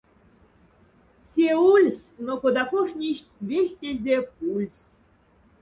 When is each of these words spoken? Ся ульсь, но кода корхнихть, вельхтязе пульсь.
Ся 1.31 1.51
ульсь, 1.73 2.05
но 2.25 2.33
кода 2.41 2.63
корхнихть, 2.71 3.35
вельхтязе 3.47 4.17
пульсь. 4.35 4.83